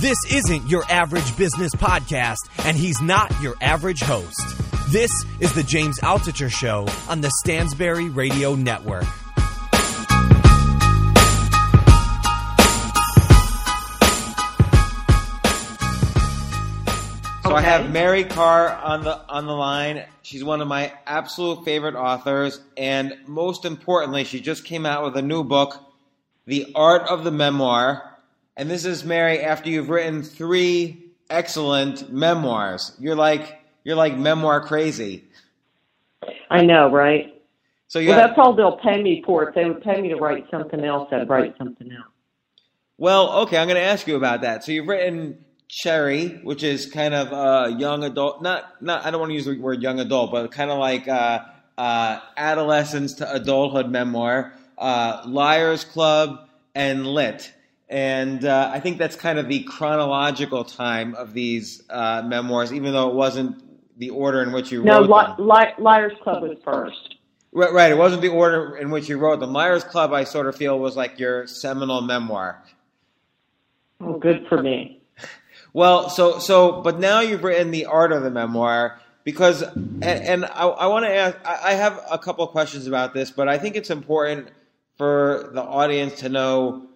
[0.00, 4.40] This isn't your average business podcast, and he's not your average host.
[4.88, 9.04] This is the James Altucher Show on the Stansberry Radio Network.
[17.42, 20.06] So I have Mary Karr on the on the line.
[20.22, 25.18] She's one of my absolute favorite authors, and most importantly, she just came out with
[25.18, 25.76] a new book,
[26.46, 28.06] The Art of the Memoir.
[28.56, 32.96] And this is Mary after you've written three excellent memoirs.
[32.98, 35.24] You're like you're like memoir crazy.
[36.50, 37.34] I know, right?
[37.88, 39.48] So you Well, have- that's all they'll pay me for.
[39.48, 42.06] If they would pay me to write something else, I'd write something else.
[42.98, 44.62] Well, okay, I'm going to ask you about that.
[44.62, 49.20] So you've written Cherry, which is kind of a young adult, not not I don't
[49.20, 51.40] want to use the word young adult, but kind of like uh,
[51.78, 57.52] uh, adolescence to adulthood memoir, uh, Liars Club, and Lit.
[57.90, 62.94] And uh, I think that's kind of the chronological time of these uh, memoirs, even
[62.94, 63.64] though it wasn't
[63.98, 65.36] the order in which you No, wrote li- them.
[65.38, 67.16] li- Liars Club was first.
[67.52, 67.92] Right, right.
[67.92, 69.52] It wasn't the order in which you wrote them.
[69.52, 72.62] Liars Club, I sort of feel, was like your seminal memoir.
[74.00, 75.02] Oh, good for me.
[75.72, 80.46] Well, so so, but now you've written the art of the memoir because, and, and
[80.46, 81.38] I, I want to ask.
[81.44, 84.48] I I have a couple of questions about this, but I think it's important
[84.98, 86.89] for the audience to know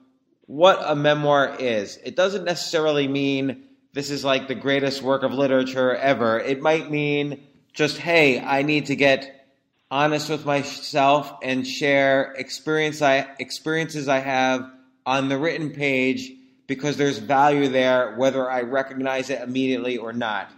[0.47, 1.99] what a memoir is.
[2.05, 6.38] It doesn't necessarily mean this is like the greatest work of literature ever.
[6.38, 9.47] It might mean just, hey, I need to get
[9.91, 14.69] honest with myself and share experience I experiences I have
[15.06, 16.32] on the written page
[16.66, 20.50] because there's value there whether I recognize it immediately or not.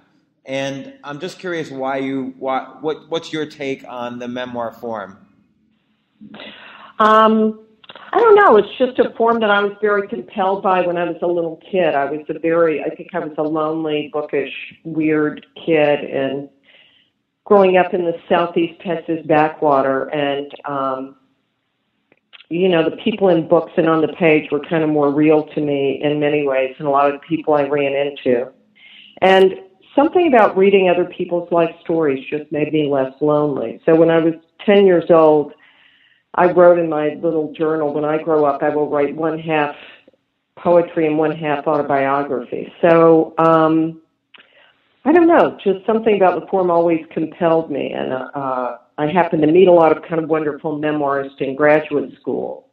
[0.45, 5.19] And I'm just curious why you why, what what's your take on the memoir form?
[6.99, 7.66] Um,
[8.13, 8.57] I don't know.
[8.57, 11.61] It's just a form that I was very compelled by when I was a little
[11.71, 11.95] kid.
[11.95, 14.53] I was a very, I think I was a lonely, bookish,
[14.85, 16.49] weird kid, and
[17.45, 21.17] growing up in the southeast Texas backwater, and um,
[22.49, 25.45] you know, the people in books and on the page were kind of more real
[25.55, 28.53] to me in many ways than a lot of the people I ran into.
[29.21, 29.55] And
[29.97, 33.81] something about reading other people's life stories just made me less lonely.
[33.85, 34.35] So when I was
[34.65, 35.55] 10 years old,
[36.37, 39.75] I wrote in my little journal, when I grow up, I will write one half
[40.57, 42.73] poetry and one half autobiography.
[42.83, 44.03] So, um,
[45.05, 47.93] I don't know, just something about the form always compelled me.
[47.93, 52.13] And uh, I happened to meet a lot of kind of wonderful memoirists in graduate
[52.21, 52.69] school.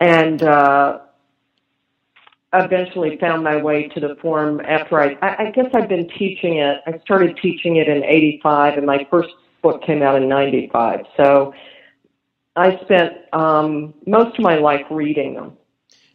[0.00, 1.00] And uh,
[2.52, 6.80] eventually found my way to the form after I, I, guess I've been teaching it.
[6.86, 9.30] I started teaching it in 85, and my first
[9.62, 11.00] book came out in 95.
[11.16, 11.54] So
[12.60, 15.56] I spent um, most of my life reading them.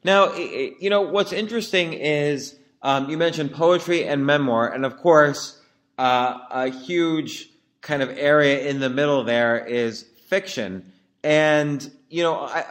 [0.04, 5.60] Now, you know what's interesting is um, you mentioned poetry and memoir, and of course,
[5.98, 7.50] uh, a huge
[7.82, 10.92] kind of area in the middle there is fiction.
[11.24, 12.64] And you know, I,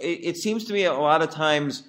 [0.00, 1.82] it seems to me a lot of times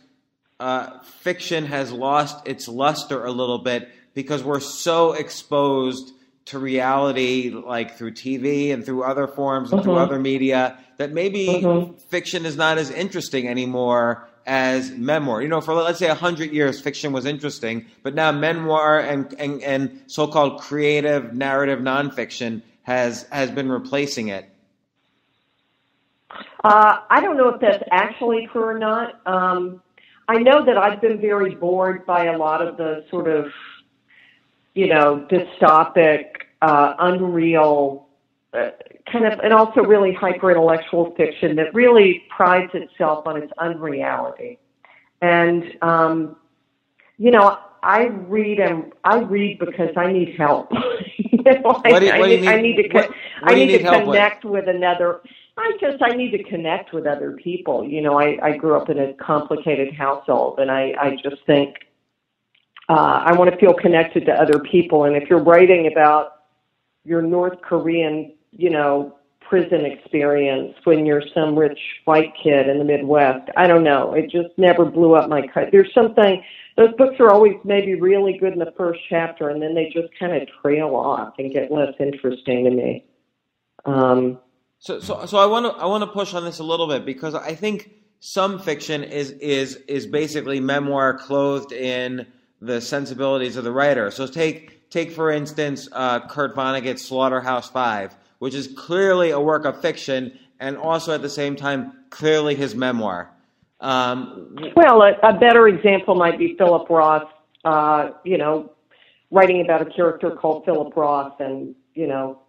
[0.59, 6.11] uh, fiction has lost its luster a little bit because we're so exposed
[6.49, 10.01] to reality, like through TV and through other forms and through Mhm.
[10.01, 12.01] other media, that maybe Mhm.
[12.09, 15.41] fiction is not as interesting anymore as memoir.
[15.41, 19.31] You know, for let's say a hundred years, fiction was interesting, but now memoir and,
[19.37, 24.49] and, and so-called creative narrative nonfiction has has been replacing it.
[26.63, 29.21] Uh, I don't know if that's actually true or not.
[29.27, 29.81] Um,
[30.27, 33.51] I know that I've been very bored by a lot of the sort of,
[34.73, 36.25] you know, dystopic,
[36.61, 38.07] uh, unreal,
[38.53, 38.69] uh,
[39.11, 44.59] kind of, and also really hyper intellectual fiction that really prides itself on its unreality.
[45.21, 46.35] and um,
[47.17, 50.71] you know, I read and I read because I need help.
[51.17, 54.45] you know, I, I, need, I need to what, what I need, need to connect
[54.45, 54.65] with?
[54.67, 55.21] with another.
[55.57, 57.85] I just I need to connect with other people.
[57.85, 61.75] You know, I I grew up in a complicated household, and I I just think
[62.87, 65.03] uh, I want to feel connected to other people.
[65.03, 66.38] And if you're writing about
[67.09, 72.83] your North Korean, you know, prison experience when you're some rich white kid in the
[72.85, 73.49] Midwest.
[73.57, 74.13] I don't know.
[74.13, 75.69] It just never blew up my cut.
[75.71, 76.43] There's something.
[76.77, 80.07] Those books are always maybe really good in the first chapter, and then they just
[80.19, 83.05] kind of trail off and get less interesting to me.
[83.85, 84.37] Um,
[84.77, 87.03] so, so, so I want to I want to push on this a little bit
[87.05, 87.89] because I think
[88.19, 92.27] some fiction is is is basically memoir clothed in
[92.61, 94.11] the sensibilities of the writer.
[94.11, 99.65] So take take for instance uh, Kurt Vonnegut's Slaughterhouse Five which is clearly a work
[99.65, 103.29] of fiction and also at the same time clearly his memoir.
[103.81, 107.29] Um, well, a, a, better example might be Philip Roth,
[107.63, 108.73] uh, you know,
[109.31, 112.41] writing about a character called Philip Roth and, you know,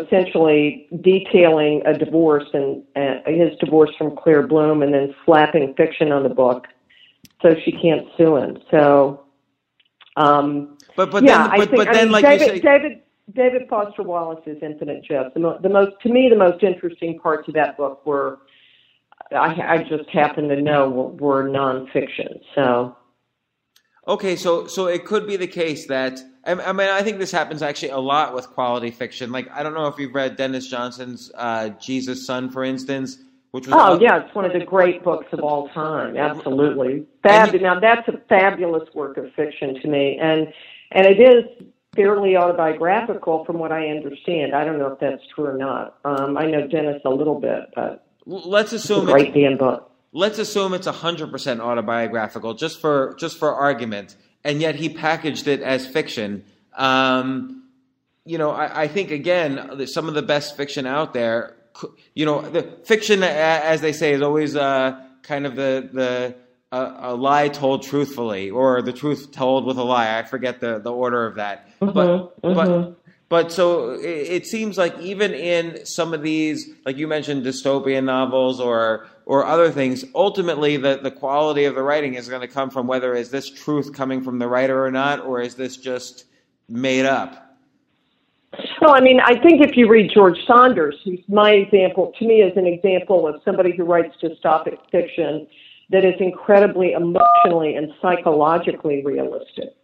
[0.00, 6.12] essentially detailing a divorce and uh, his divorce from Claire Bloom and then slapping fiction
[6.12, 6.68] on the book
[7.42, 8.58] so she can't sue him.
[8.70, 9.25] So,
[10.16, 12.60] um, but but yeah, then, but, I think, but then, mean, like David, you say,
[12.60, 13.02] David
[13.34, 15.34] David Foster Wallace's Infinite Jest.
[15.34, 18.38] The, mo- the most, to me, the most interesting parts of that book were,
[19.32, 22.40] I, I just happen to know were, were nonfiction.
[22.54, 22.96] So,
[24.06, 27.32] okay, so so it could be the case that I, I, mean I think this
[27.32, 29.32] happens actually a lot with quality fiction.
[29.32, 33.18] Like I don't know if you've read Denis Johnson's uh, Jesus Son, for instance.
[33.52, 36.16] Which was oh yeah, it's one of the great books of all time.
[36.16, 40.52] Absolutely, Fab- now that's a fabulous work of fiction to me, and
[40.92, 44.54] and it is fairly autobiographical from what I understand.
[44.54, 45.98] I don't know if that's true or not.
[46.04, 49.90] Um, I know Denis a little bit, but let's assume it's damn book.
[50.12, 55.48] Let's assume it's hundred percent autobiographical, just for just for argument, and yet he packaged
[55.48, 56.44] it as fiction.
[56.74, 57.64] Um,
[58.24, 61.55] you know, I, I, think again, some of the best fiction out there.
[62.14, 66.34] You know, the fiction, as they say, is always uh, kind of the the
[66.72, 70.18] a, a, lie told truthfully or the truth told with a lie.
[70.18, 71.68] I forget the, the order of that.
[71.80, 72.54] Mm-hmm, but mm-hmm.
[72.54, 72.96] but
[73.28, 78.04] but so it, it, seems like even in some of these, like you mentioned, dystopian
[78.04, 82.48] novels or or other things, ultimately the, the quality of the writing is going to
[82.48, 85.76] come from whether is this truth coming from the writer or not, or is this
[85.76, 86.24] just
[86.68, 87.45] made up.
[88.80, 92.42] Well, I mean, I think if you read George Saunders, who's my example, to me
[92.42, 95.46] is an example of somebody who writes dystopic fiction
[95.90, 99.74] that is incredibly emotionally and psychologically realistic.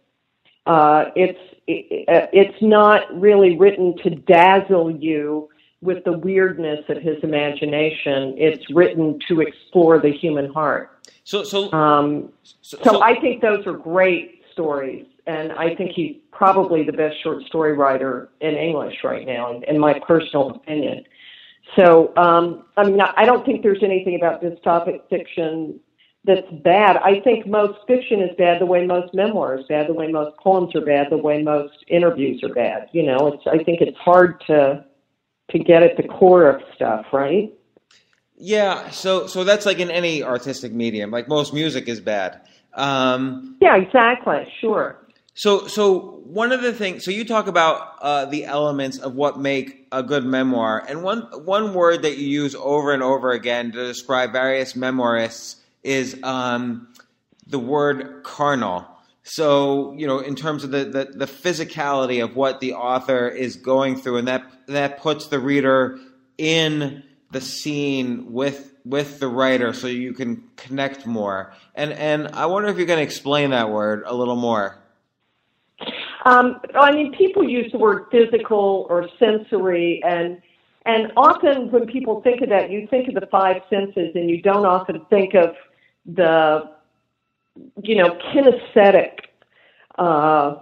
[0.65, 5.49] Uh, it's it, it's not really written to dazzle you
[5.81, 8.35] with the weirdness of his imagination.
[8.37, 11.07] It's written to explore the human heart.
[11.25, 15.91] So so um, so, so, so I think those are great stories, and I think
[15.95, 21.05] he's probably the best short story writer in English right now, in, my personal opinion.
[21.75, 25.79] So, um, I mean, I don't think there's anything about dystopic fiction
[26.25, 26.97] that's bad.
[26.97, 30.37] I think most fiction is bad the way most memoirs is bad, the way most
[30.37, 32.89] poems are bad, the way most interviews are bad.
[32.91, 34.85] You know, it's I think it's hard to
[35.51, 37.53] to get at the core of stuff, right?
[38.37, 41.11] Yeah, so so that's like in any artistic medium.
[41.11, 42.41] Like most music is bad.
[42.73, 44.47] Um, yeah, exactly.
[44.59, 44.97] Sure.
[45.35, 47.03] So so one of the things.
[47.03, 51.21] So you talk about uh, the elements of what make a good memoir, and one
[51.45, 56.87] one word that you use over and over again to describe various memoirists is um,
[57.47, 58.87] the word carnal.
[59.23, 63.55] So, you know, in terms of the, the, the, physicality of what the author is
[63.55, 65.97] going through, and that that puts the reader
[66.37, 71.53] in the scene with with the writer so you can connect more.
[71.73, 74.82] And and I wonder if you can explain that word a little more.
[76.25, 80.41] Um, I mean, people use the word physical or sensory, and
[80.85, 84.41] and often when people think of that, you think of the five senses, and you
[84.41, 85.55] don't often think of
[86.05, 86.71] the
[87.83, 89.19] you know kinesthetic
[89.97, 90.55] uh,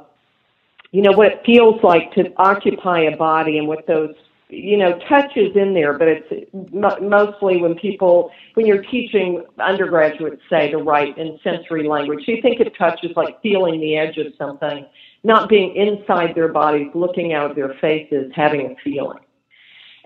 [0.91, 4.13] you know what it feels like to occupy a body and what those
[4.50, 5.98] you know touches in there.
[5.98, 12.24] But it's mostly when people when you're teaching undergraduates say to write in sensory language
[12.27, 14.86] you think of touch as like feeling the edge of something
[15.24, 19.20] not being inside their bodies looking out of their faces having a feeling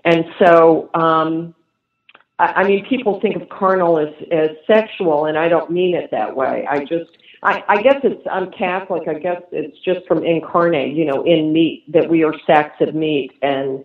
[0.04, 1.54] and so um
[2.38, 6.10] I, I mean, people think of carnal as, as sexual, and I don't mean it
[6.10, 6.66] that way.
[6.68, 7.10] I just,
[7.42, 9.08] I, I guess it's, I'm Catholic.
[9.08, 12.94] I guess it's just from incarnate, you know, in meat, that we are sacks of
[12.94, 13.84] meat, and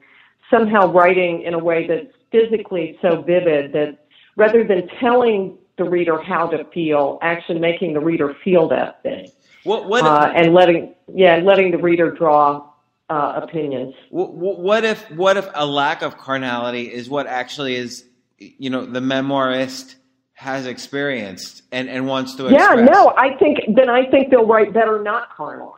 [0.49, 6.21] somehow writing in a way that's physically so vivid that rather than telling the reader
[6.21, 9.29] how to feel, actually making the reader feel that thing.
[9.63, 12.69] What what uh, and letting yeah, letting the reader draw
[13.09, 13.93] uh, opinions.
[14.09, 18.05] What, what if what if a lack of carnality is what actually is
[18.37, 19.95] you know the memoirist
[20.33, 22.89] has experienced and, and wants to yeah express.
[22.89, 25.77] no i think then i think they'll write better not carnal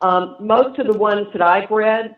[0.00, 2.16] um, most of the ones that i've read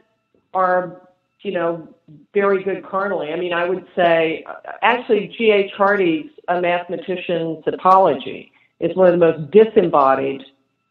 [0.55, 1.09] are
[1.43, 1.89] you know
[2.33, 4.45] very good carnally i mean i would say
[4.83, 10.43] actually g.h hardy's a mathematician's apology is one of the most disembodied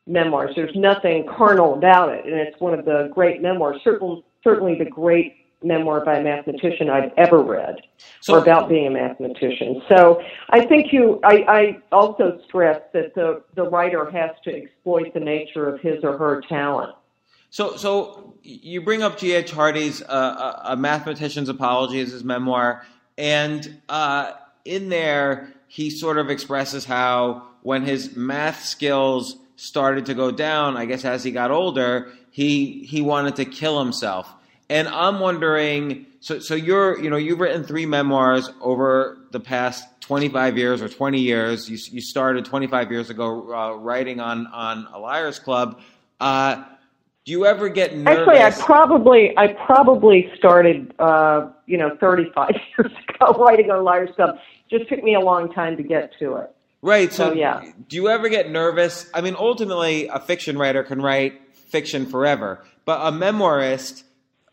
[0.07, 4.77] memoirs there's nothing carnal about it and it's one of the great memoirs certainly certainly
[4.77, 7.81] the great memoir by a mathematician I've ever read
[8.21, 9.81] so, or about being a mathematician.
[9.89, 15.13] So I think you, I, I also stress that the, the writer has to exploit
[15.13, 16.95] the nature of his or her talent.
[17.49, 19.51] So, so you bring up G.H.
[19.51, 22.85] Hardy's uh, a Mathematician's Apology as his memoir,
[23.17, 24.33] and uh,
[24.65, 30.77] in there he sort of expresses how when his math skills started to go down,
[30.77, 34.31] I guess as he got older, he he wanted to kill himself.
[34.69, 39.85] And I'm wondering, so so you're you know you've written three memoirs over the past
[40.01, 41.69] 25 years or 20 years.
[41.69, 45.81] You you started 25 years ago uh, writing on on a Liars Club.
[46.19, 46.63] Uh,
[47.25, 48.27] do you ever get nervous?
[48.27, 54.09] Actually, I probably I probably started uh, you know 35 years ago writing on Liars
[54.15, 54.37] Club.
[54.69, 56.55] Just took me a long time to get to it.
[56.81, 57.11] Right.
[57.11, 57.71] So, so yeah.
[57.87, 59.09] Do you ever get nervous?
[59.13, 64.03] I mean, ultimately, a fiction writer can write fiction forever, but a memoirist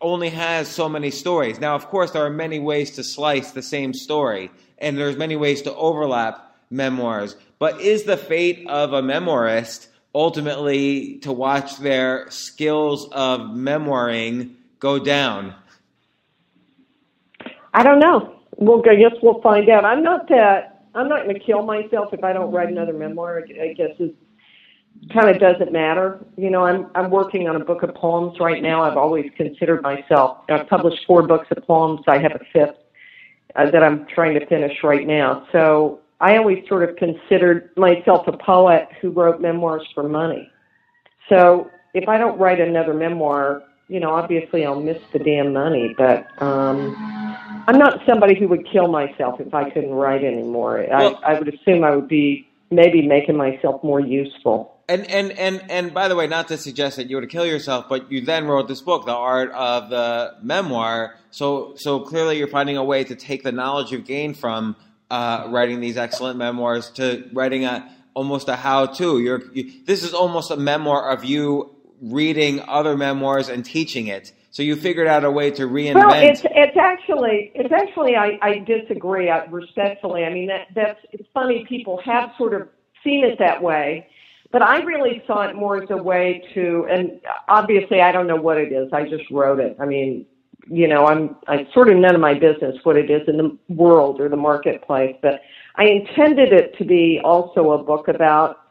[0.01, 1.59] only has so many stories.
[1.59, 5.35] Now, of course, there are many ways to slice the same story, and there's many
[5.35, 7.35] ways to overlap memoirs.
[7.59, 14.99] But is the fate of a memoirist ultimately to watch their skills of memoiring go
[14.99, 15.55] down?
[17.73, 18.35] I don't know.
[18.57, 19.85] Well, I guess we'll find out.
[19.85, 20.76] I'm not that.
[20.97, 23.43] I'm not going to kill myself if I don't write another memoir.
[23.61, 24.15] I guess it
[25.13, 26.25] kind of doesn't matter.
[26.37, 28.81] You know, I'm I'm working on a book of poems right now.
[28.81, 30.39] I've always considered myself.
[30.49, 32.01] I've published four books of poems.
[32.07, 32.77] I have a fifth
[33.55, 35.47] uh, that I'm trying to finish right now.
[35.51, 40.49] So I always sort of considered myself a poet who wrote memoirs for money.
[41.29, 45.95] So if I don't write another memoir, you know, obviously I'll miss the damn money.
[45.97, 46.95] But um,
[47.67, 50.85] I'm not somebody who would kill myself if I couldn't write anymore.
[50.89, 55.31] Well, I, I would assume I would be maybe making myself more useful and and
[55.33, 58.11] and and by the way, not to suggest that you were to kill yourself, but
[58.11, 61.15] you then wrote this book, The Art of the Memoir.
[61.31, 64.75] So so clearly, you're finding a way to take the knowledge you've gained from
[65.11, 69.19] uh, writing these excellent memoirs to writing a almost a how-to.
[69.19, 74.33] You're you, this is almost a memoir of you reading other memoirs and teaching it.
[74.51, 75.89] So you figured out a way to reinvent.
[75.89, 75.95] It.
[75.95, 80.23] Well, it's it's actually it's actually I, I disagree I, respectfully.
[80.23, 81.65] I mean that that's it's funny.
[81.67, 82.67] People have sort of
[83.03, 84.07] seen it that way
[84.51, 88.37] but I really saw it more as a way to, and obviously I don't know
[88.37, 88.91] what it is.
[88.93, 89.75] I just wrote it.
[89.79, 90.25] I mean,
[90.69, 93.57] you know, I'm, I sort of none of my business what it is in the
[93.69, 95.41] world or the marketplace, but
[95.75, 98.61] I intended it to be also a book about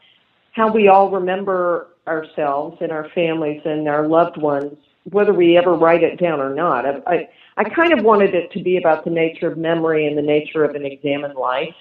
[0.51, 4.77] how we all remember ourselves and our families and our loved ones,
[5.11, 6.85] whether we ever write it down or not.
[6.85, 10.17] I, I, I kind of wanted it to be about the nature of memory and
[10.17, 11.75] the nature of an examined life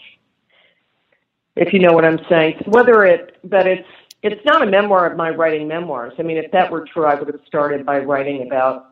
[1.56, 2.62] if you know what I'm saying.
[2.66, 3.88] Whether it, but it's
[4.22, 6.14] it's not a memoir of my writing memoirs.
[6.18, 8.85] I mean, if that were true, I would have started by writing about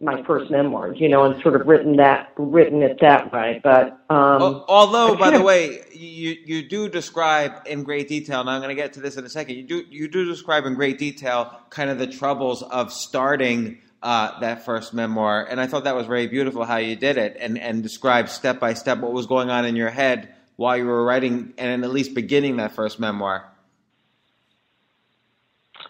[0.00, 3.60] my first memoir, you know, and sort of written that written it that way.
[3.64, 8.44] But um, although, by the way, you you do describe in great detail.
[8.44, 9.56] Now I'm going to get to this in a second.
[9.56, 13.78] You do you do describe in great detail kind of the troubles of starting.
[14.00, 17.36] Uh, that first memoir, and I thought that was very beautiful how you did it,
[17.40, 20.86] and and described step by step what was going on in your head while you
[20.86, 23.48] were writing and at least beginning that first memoir.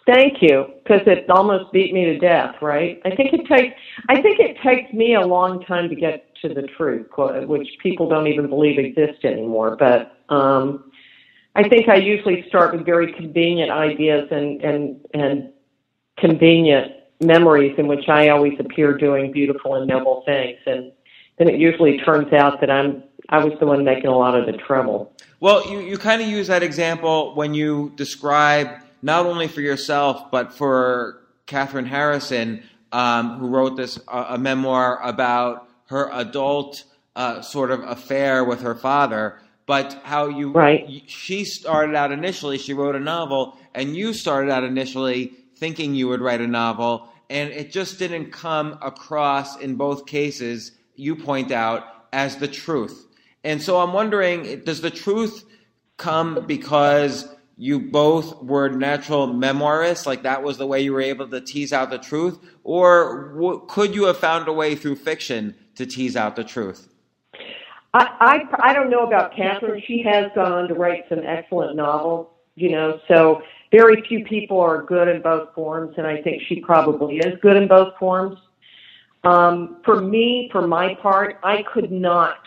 [0.09, 2.55] Thank you, because it almost beat me to death.
[2.63, 2.99] Right?
[3.05, 3.75] I think it takes.
[4.09, 7.09] I think it takes me a long time to get to the truth,
[7.47, 9.77] which people don't even believe exists anymore.
[9.77, 10.91] But um,
[11.55, 15.53] I think I usually start with very convenient ideas and and and
[16.17, 20.91] convenient memories in which I always appear doing beautiful and noble things, and
[21.37, 24.47] then it usually turns out that I'm I was the one making a lot of
[24.47, 25.13] the trouble.
[25.41, 28.69] Well, you, you kind of use that example when you describe
[29.03, 32.63] not only for yourself, but for Kathryn Harrison,
[32.93, 36.85] um, who wrote this uh, a memoir about her adult
[37.17, 39.41] uh, sort of affair with her father.
[39.67, 41.03] But how you, right.
[41.07, 46.09] she started out initially, she wrote a novel, and you started out initially thinking you
[46.09, 51.53] would write a novel, and it just didn't come across in both cases, you point
[51.53, 53.07] out, as the truth.
[53.45, 55.45] And so I'm wondering, does the truth
[55.99, 57.29] come because
[57.61, 61.73] you both were natural memoirists, like that was the way you were able to tease
[61.73, 66.17] out the truth, or w- could you have found a way through fiction to tease
[66.17, 66.89] out the truth?
[67.95, 69.85] I, I I don't know about Kathryn.
[69.87, 73.01] She has gone on to write some excellent novels, you know.
[73.09, 77.41] So very few people are good in both forms, and I think she probably is
[77.43, 78.39] good in both forms.
[79.25, 82.39] Um, for me, for my part, I could not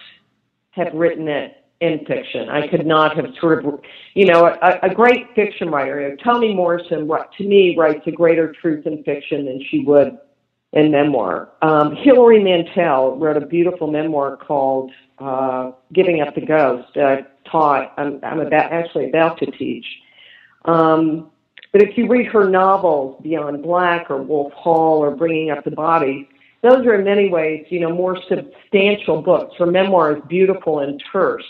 [0.71, 2.47] have written it in fiction.
[2.47, 3.79] I could not have sort of,
[4.13, 6.15] you know, a, a great fiction writer.
[6.23, 10.17] Toni Morrison, what to me writes a greater truth in fiction than she would
[10.73, 11.49] in memoir.
[11.63, 17.93] Um, Hilary Mantel wrote a beautiful memoir called uh, "Giving Up the Ghost." I taught.
[17.97, 19.85] I'm, I'm about actually about to teach.
[20.65, 21.31] Um,
[21.73, 25.71] but if you read her novels, Beyond Black or Wolf Hall or Bringing Up the
[25.71, 26.29] Body,
[26.61, 29.55] those are in many ways, you know, more substantial books.
[29.57, 31.43] Her memoir is beautiful and terse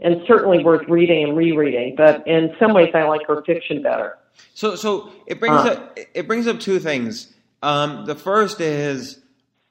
[0.00, 1.94] and certainly worth reading and rereading.
[1.96, 4.18] But in some ways, I like her fiction better.
[4.54, 7.32] So, so it brings uh, up it brings up two things.
[7.62, 9.20] Um, the first is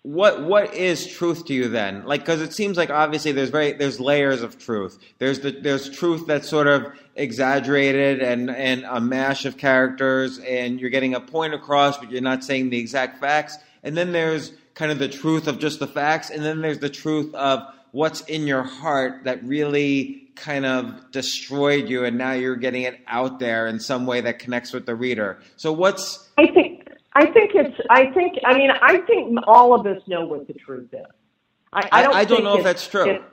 [0.06, 2.06] what what is truth to you then?
[2.06, 5.00] Like, because it seems like obviously there's very there's layers of truth.
[5.18, 10.80] There's the there's truth that's sort of exaggerated and and a mash of characters, and
[10.80, 13.58] you're getting a point across, but you're not saying the exact facts.
[13.84, 16.90] And then there's kind of the truth of just the facts, and then there's the
[16.90, 17.64] truth of
[17.96, 23.00] what's in your heart that really kind of destroyed you and now you're getting it
[23.08, 25.40] out there in some way that connects with the reader.
[25.56, 29.88] So what's I think I think it's I think I mean I think all of
[29.88, 31.06] us know what the truth is.
[31.72, 33.24] I, I don't I, I don't know if that's true.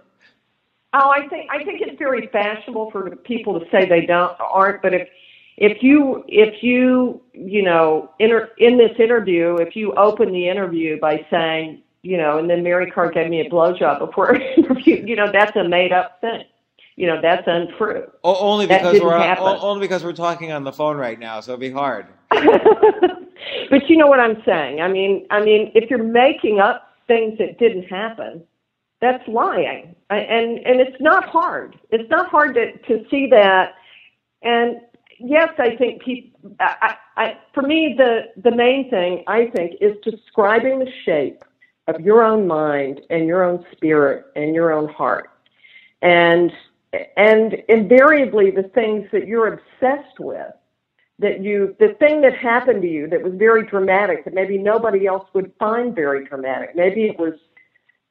[0.94, 4.80] Oh, I think I think it's very fashionable for people to say they don't aren't,
[4.80, 5.08] but if
[5.56, 11.00] if you if you you know inter, in this interview if you open the interview
[11.00, 15.04] by saying you know, and then Mary Karr gave me a blowjob before interview.
[15.06, 16.44] You know, that's a made up thing.
[16.96, 18.04] You know, that's untrue.
[18.22, 21.52] Oh, only because we're on, only because we're talking on the phone right now, so
[21.52, 22.06] it'd be hard.
[22.30, 24.80] but you know what I'm saying?
[24.80, 28.42] I mean, I mean, if you're making up things that didn't happen,
[29.00, 31.78] that's lying, and and it's not hard.
[31.90, 33.74] It's not hard to to see that.
[34.42, 34.80] And
[35.18, 36.30] yes, I think people.
[36.60, 41.42] I, I, for me, the the main thing I think is describing the shape
[41.88, 45.30] of your own mind and your own spirit and your own heart.
[46.00, 46.52] And
[47.16, 50.52] and invariably the things that you're obsessed with
[51.18, 55.06] that you the thing that happened to you that was very dramatic that maybe nobody
[55.06, 56.74] else would find very dramatic.
[56.74, 57.34] Maybe it was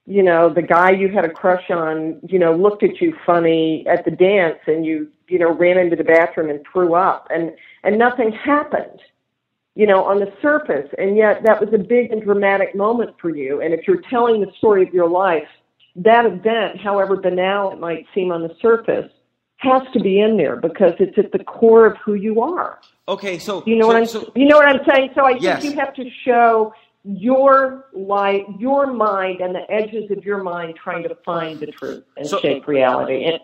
[0.07, 3.85] you know the guy you had a crush on you know looked at you funny
[3.87, 7.27] at the dance and you you know ran into the bathroom and threw up.
[7.29, 7.53] And
[7.83, 8.99] and nothing happened
[9.75, 10.89] you know, on the surface.
[10.97, 13.61] And yet that was a big and dramatic moment for you.
[13.61, 15.47] And if you're telling the story of your life,
[15.95, 19.09] that event, however banal it might seem on the surface,
[19.57, 22.79] has to be in there because it's at the core of who you are.
[23.07, 25.11] Okay, so you know so, what I'm so, you know what I'm saying.
[25.15, 25.61] So I yes.
[25.61, 30.75] think you have to show your life, your mind, and the edges of your mind
[30.81, 33.25] trying to find the truth and so, shape reality.
[33.25, 33.39] And,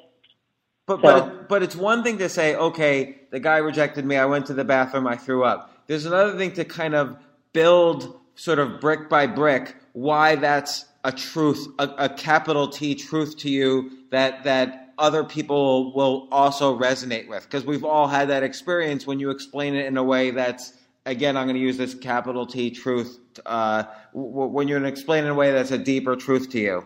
[0.85, 4.15] but so, but it, but it's one thing to say, okay, the guy rejected me.
[4.15, 5.05] I went to the bathroom.
[5.05, 7.17] I threw up there's another thing to kind of
[7.53, 13.37] build sort of brick by brick why that's a truth, a, a capital T truth
[13.37, 18.43] to you that that other people will also resonate with because we've all had that
[18.43, 20.73] experience when you explain it in a way that's
[21.05, 25.27] again i'm going to use this capital t truth uh, w- when you're explain it
[25.27, 26.83] in a way that's a deeper truth to you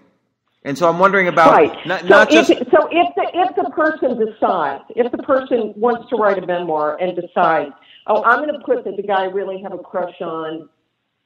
[0.64, 1.88] and so i'm wondering about right.
[1.88, 5.74] not, so not if, just so if the if the person decides if the person
[5.78, 7.72] wants to write a memoir and decides
[8.08, 10.70] oh, I'm going to put that the guy I really have a crush on,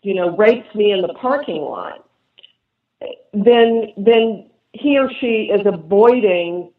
[0.01, 2.07] you know, rapes me in the parking lot,
[3.33, 6.71] then then he or she is avoiding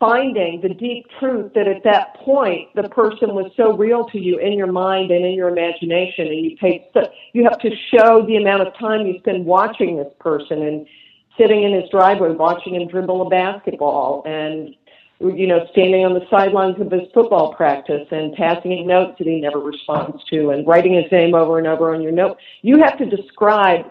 [0.00, 4.38] finding the deep truth that at that point the person was so real to you
[4.38, 8.24] in your mind and in your imagination and you take so you have to show
[8.26, 10.86] the amount of time you spend watching this person and
[11.36, 14.74] sitting in his driveway watching him dribble a basketball and
[15.20, 19.26] you know, standing on the sidelines of his football practice and passing him notes that
[19.26, 22.38] he never responds to and writing his name over and over on your note.
[22.62, 23.86] You have to describe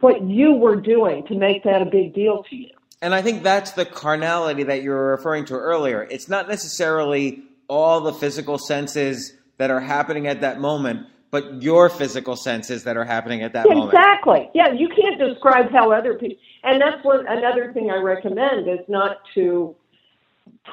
[0.00, 2.70] what you were doing to make that a big deal to you.
[3.00, 6.02] And I think that's the carnality that you were referring to earlier.
[6.02, 11.88] It's not necessarily all the physical senses that are happening at that moment, but your
[11.88, 13.80] physical senses that are happening at that exactly.
[13.80, 13.98] moment.
[13.98, 14.50] Exactly.
[14.54, 16.36] Yeah, you can't describe how other people.
[16.64, 19.74] And that's what another thing I recommend is not to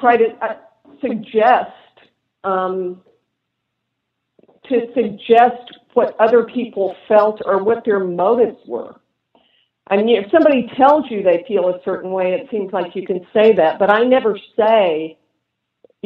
[0.00, 0.56] try to uh,
[1.00, 1.70] suggest
[2.44, 3.02] um,
[4.68, 9.00] to suggest what other people felt or what their motives were.
[9.88, 13.06] I mean, if somebody tells you they feel a certain way, it seems like you
[13.06, 15.16] can say that, but I never say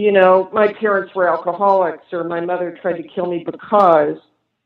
[0.01, 4.17] you know, my parents were alcoholics or my mother tried to kill me because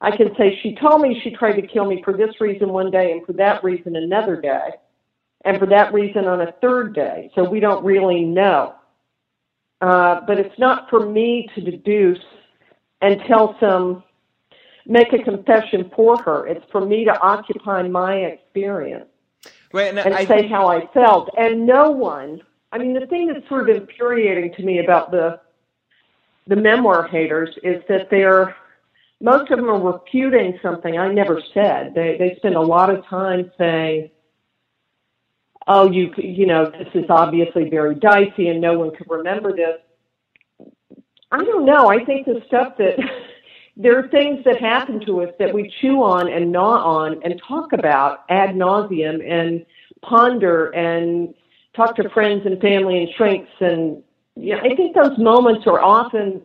[0.01, 2.91] I can say she told me she tried to kill me for this reason one
[2.91, 4.71] day and for that reason another day
[5.45, 7.31] and for that reason on a third day.
[7.35, 8.75] So we don't really know.
[9.85, 12.25] Uh, but it's not for me to deduce
[13.03, 14.03] and tell some,
[14.87, 16.47] make a confession for her.
[16.47, 19.09] It's for me to occupy my experience
[19.75, 21.31] Right, and, and I say how I felt.
[21.37, 25.41] And no one, I mean, the thing that's sort of infuriating to me about the
[26.47, 28.55] the memoir haters is that they're
[29.21, 31.93] most of them are refuting something I never said.
[31.93, 34.11] They they spend a lot of time saying,
[35.67, 39.79] "Oh, you you know, this is obviously very dicey, and no one could remember this."
[41.33, 41.89] I don't know.
[41.89, 42.97] I think the stuff that
[43.77, 47.41] there are things that happen to us that we chew on and gnaw on and
[47.47, 49.67] talk about ad nauseum and
[50.03, 51.35] ponder and
[51.75, 54.03] talk to friends and family and shrinks and
[54.37, 56.43] yeah, I think those moments are often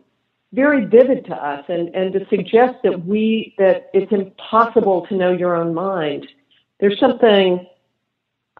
[0.52, 5.32] very vivid to us and, and to suggest that we that it's impossible to know
[5.32, 6.26] your own mind.
[6.78, 7.66] There's something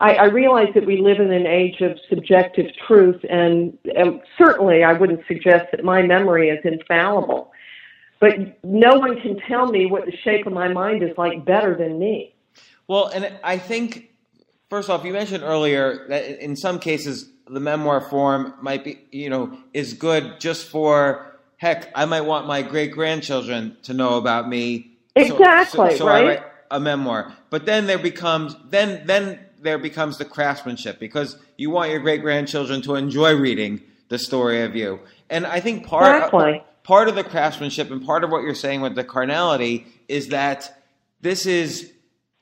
[0.01, 4.83] I, I realize that we live in an age of subjective truth and, and certainly
[4.83, 7.53] I wouldn't suggest that my memory is infallible.
[8.19, 11.75] But no one can tell me what the shape of my mind is like better
[11.77, 12.35] than me.
[12.89, 14.11] Well, and I think
[14.69, 19.29] first off, you mentioned earlier that in some cases the memoir form might be, you
[19.29, 21.91] know, is good just for heck.
[21.95, 24.97] I might want my great grandchildren to know about me.
[25.17, 26.25] so- Exactly, So, so right?
[26.25, 31.37] I write a memoir, but then there becomes then then there becomes the craftsmanship because
[31.57, 35.01] you want your great grandchildren to enjoy reading the story of you.
[35.29, 36.62] And I think part Exactly.
[36.83, 40.83] part of the craftsmanship and part of what you're saying with the carnality is that
[41.20, 41.92] this is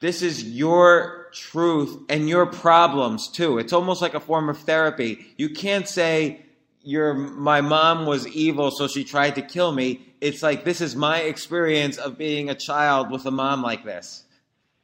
[0.00, 3.58] this is your truth and your problems too.
[3.58, 5.26] It's almost like a form of therapy.
[5.36, 6.46] You can't say
[6.82, 10.00] your my mom was evil so she tried to kill me.
[10.20, 14.24] It's like this is my experience of being a child with a mom like this.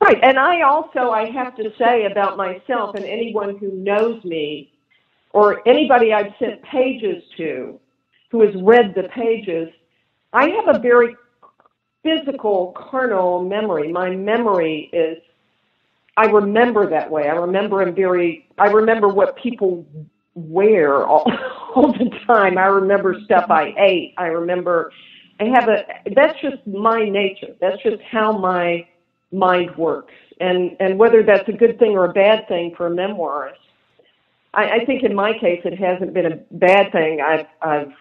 [0.05, 0.19] Right.
[0.23, 4.71] And I also, I have to say about myself and anyone who knows me
[5.33, 7.81] or anybody I've sent pages to
[8.31, 9.71] who has read the pages,
[10.35, 11.17] I have a very
[12.03, 13.90] physical, carnal memory.
[13.90, 15.17] My memory is,
[16.19, 17.31] I remember that way.
[17.31, 19.87] I remember I'm very, I remember what people
[20.35, 21.25] wear all,
[21.75, 22.59] all the time.
[22.59, 24.12] I remember stuff I ate.
[24.19, 24.93] I remember,
[25.40, 27.57] I have a, that's just my nature.
[27.59, 28.87] That's just how my
[29.35, 30.14] mind works.
[30.40, 33.55] And, and whether that's a good thing or a bad thing for a memoirist,
[34.53, 37.20] I, I think in my case it hasn't been a bad thing.
[37.20, 37.92] I've, I've,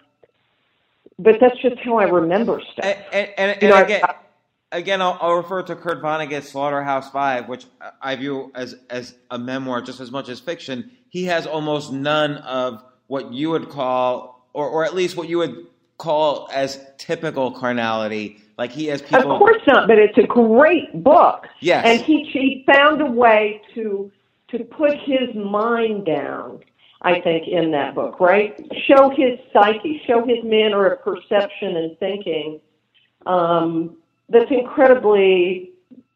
[1.18, 2.84] but that's just how I remember stuff.
[2.84, 4.02] And, and, and, You know, and I- again,
[4.72, 7.66] again, I'll, I'll refer to Kurt Vonnegut's Slaughterhouse Five, which
[8.02, 10.90] I view as as a memoir just as much as fiction.
[11.08, 15.38] He has almost none of what you would call, or or at least what you
[15.38, 15.66] would
[15.98, 18.42] call as typical carnality.
[18.56, 19.32] Like he has people.
[19.32, 21.46] Of course not, but it's a great book.
[21.60, 21.84] Yes.
[21.86, 24.10] And he he found a way to
[24.50, 26.60] to put his mind down.
[27.02, 28.58] I think in that book, right?
[28.86, 32.60] Show his psyche, show his manner of perception and thinking.
[33.26, 33.98] Um,
[34.30, 35.72] that's incredibly,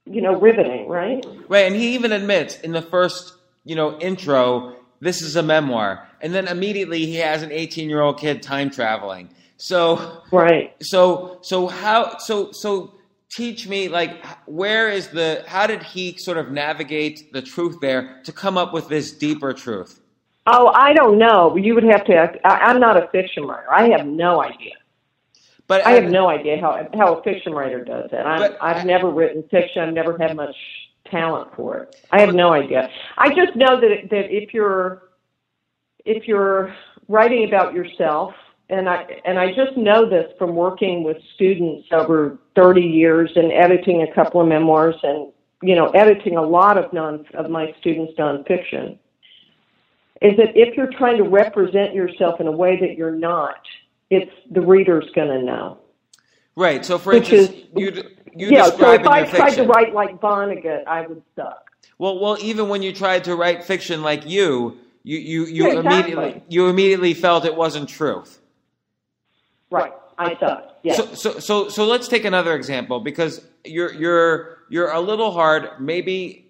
[0.06, 1.24] you know, riveting, right?
[1.46, 6.08] Right, and he even admits in the first, you know, intro, this is a memoir,
[6.22, 9.28] and then immediately he has an 18-year-old kid time traveling.
[9.58, 10.74] So, Right.
[10.80, 12.94] so, so how, so, so,
[13.30, 18.20] teach me, like, where is the, how did he sort of navigate the truth there
[18.24, 20.00] to come up with this deeper truth?
[20.46, 21.54] Oh, I don't know.
[21.56, 22.14] You would have to.
[22.46, 23.66] I, I'm not a fiction writer.
[23.70, 24.72] I have no idea.
[25.66, 28.26] But I have no idea how how a fiction writer does that.
[28.26, 29.82] I'm, But- I've never written fiction.
[29.82, 30.56] I've never had much
[31.10, 31.96] talent for it.
[32.10, 32.88] I have no idea.
[33.18, 35.02] I just know that that if you're
[36.06, 36.74] if you're
[37.08, 38.32] writing about yourself,
[38.70, 43.52] and I and I just know this from working with students over 30 years and
[43.52, 47.74] editing a couple of memoirs and you know editing a lot of non of my
[47.80, 48.98] students nonfiction,
[50.22, 53.60] is that if you're trying to represent yourself in a way that you're not,
[54.10, 55.78] it's the reader's going to know.
[56.56, 56.84] right.
[56.84, 57.92] So, for Which instance, you
[58.34, 61.70] you yeah, so if I tried to write like Vonnegut, I would suck.
[61.98, 65.78] Well, well, even when you tried to write fiction like you, you you you Yeah,
[65.78, 66.12] exactly.
[66.14, 68.40] immediately you immediately felt it wasn't truth.
[69.70, 70.78] Right, I thought.
[70.82, 70.94] Yeah.
[70.94, 75.68] So, so, so, so let's take another example because you're you're you're a little hard,
[75.78, 76.46] maybe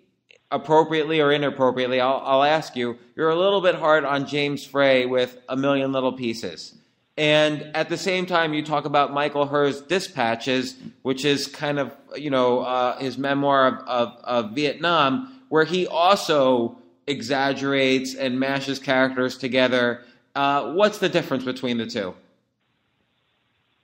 [0.51, 2.01] appropriately or inappropriately.
[2.01, 2.99] I'll I'll ask you.
[3.17, 6.75] You're a little bit hard on James Frey with A Million Little Pieces,
[7.17, 11.93] and at the same time, you talk about Michael Herr's Dispatches, which is kind of
[12.17, 16.79] you know uh, his memoir of, of of Vietnam, where he also
[17.09, 20.05] exaggerates and mashes characters together.
[20.35, 22.15] Uh, what's the difference between the two?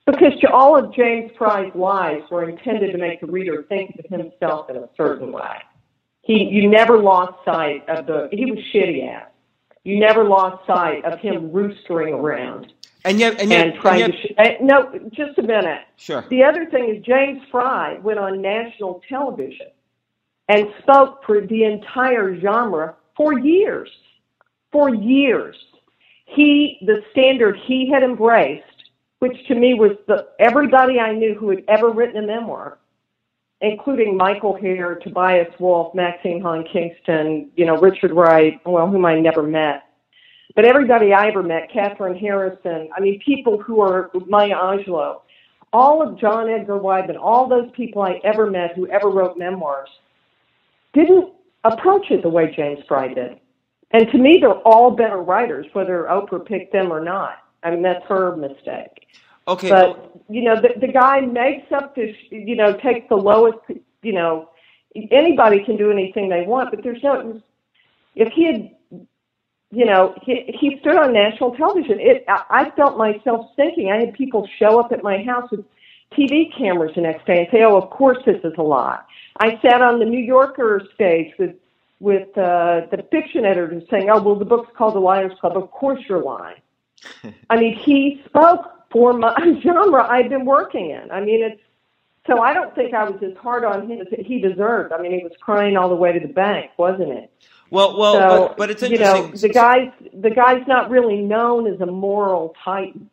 [0.07, 4.69] Because all of James Frey's lies were intended to make the reader think of himself
[4.69, 5.57] in a certain way.
[6.21, 8.29] He, you never lost sight of the.
[8.33, 9.29] He was shitty ass.
[9.85, 12.73] You never lost sight of him roostering around
[13.05, 14.45] And yet, and yet, and trying and yet to.
[14.45, 15.83] Sh- no, just a minute.
[15.97, 16.25] sure.
[16.31, 19.67] The other thing is James Frey went on national television
[20.49, 23.90] and spoke for the entire genre for years.
[24.73, 25.57] For years.
[26.27, 28.64] He, the standard he had embraced,
[29.18, 32.79] which to me was the, everybody I knew who had ever written a memoir,
[33.61, 39.18] including Michael Herr, Tobias Wolff, Maxine Hong Kingston, you know, Richard Wright, well, whom I
[39.18, 39.85] never met.
[40.55, 45.20] But everybody I ever met, Kathryn Harrison, I mean, people who are Maya Angelou,
[45.72, 49.88] all of John Edgar Wideman, all those people I ever met who ever wrote memoirs,
[50.92, 51.33] didn't
[51.64, 53.40] approach it the way James Frey did.
[53.90, 57.38] And to me, they're all better writers, whether Oprah picked them or not.
[57.64, 59.09] I mean, that's her mistake.
[59.48, 62.14] Okay, But you know, the the guy makes up this.
[62.31, 63.59] You know, takes the lowest.
[64.03, 64.50] You know,
[65.11, 67.42] anybody can do anything they want, but there's no.
[68.14, 68.70] If he had,
[69.70, 71.98] you know, he he stood on national television.
[72.00, 72.24] It.
[72.29, 73.90] I, I felt myself sinking.
[73.90, 75.64] I had people show up at my house with
[76.16, 79.00] TV cameras the next day and say, "Oh, of course this is a lie."
[79.40, 81.57] I sat on the New Yorker stage with
[82.00, 85.57] with uh, the fiction editor saying, "Oh, well, the book's called The Liars Club.
[85.57, 86.57] Of course you're lying."
[87.51, 91.11] I mean, he spoke for my genre I've been working in.
[91.11, 91.61] I mean, it's
[92.27, 94.93] so I don't think I was as hard on him as he deserved.
[94.93, 97.31] I mean, he was crying all the way to the bank, wasn't it?
[97.71, 101.67] well, well, so, but, but it's you know, the guy's the guy's not really known
[101.67, 103.11] as a moral titan.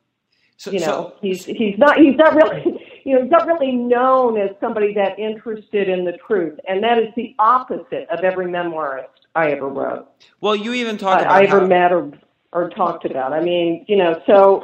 [0.57, 3.71] so, You know, so- he's he's not he's not really you know he's not really
[3.73, 8.45] known as somebody that interested in the truth, and that is the opposite of every
[8.45, 10.07] memoirist I ever wrote.
[10.41, 12.11] well, you even talk about I, I ever how- met or,
[12.53, 13.33] or talked about.
[13.33, 14.63] I mean, you know, so,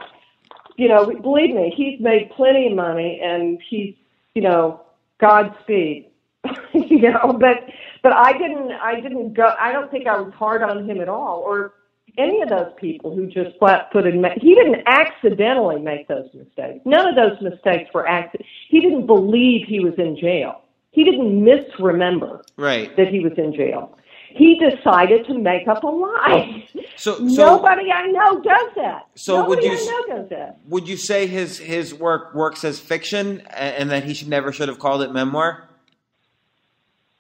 [0.76, 3.95] you know, believe me, he's made plenty of money and he's,
[4.36, 4.82] you know,
[5.19, 6.10] Godspeed,
[6.73, 7.63] you know, but,
[8.04, 11.10] but I didn't, I didn't go, I don't think I was hard on him at
[11.10, 11.73] all or
[12.17, 16.80] any of those people who just flat footed, he didn't accidentally make those mistakes.
[16.86, 18.47] None of those mistakes were accident.
[18.69, 20.62] He didn't believe he was in jail.
[20.91, 22.95] He didn't misremember right.
[22.97, 23.97] that he was in jail.
[24.30, 26.68] He decided to make up a lie.
[27.00, 29.06] So, so Nobody I know does that.
[29.13, 30.58] So would you I s- know does that.
[30.68, 34.52] would you say his his work works as fiction, a- and that he should never
[34.52, 35.70] should have called it memoir?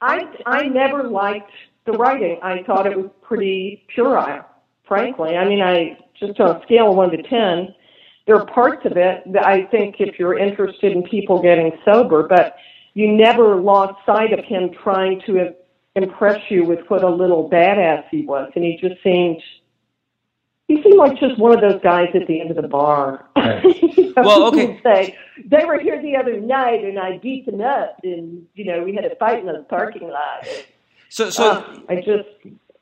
[0.01, 1.51] I I never liked
[1.85, 2.39] the writing.
[2.41, 4.45] I thought it was pretty puerile,
[4.87, 5.37] frankly.
[5.37, 7.75] I mean, I just on a scale of one to ten,
[8.25, 12.27] there are parts of it that I think if you're interested in people getting sober,
[12.27, 12.55] but
[12.95, 15.53] you never lost sight of him trying to
[15.97, 19.41] impress you with what a little badass he was, and he just seemed.
[20.67, 23.25] He seemed like just one of those guys at the end of the bar.
[23.63, 24.65] You know, Well, okay.
[24.67, 28.65] would Say they were here the other night, and I beat them up, and you
[28.65, 30.47] know we had a fight in the parking lot.
[31.09, 32.27] So, so Uh, I just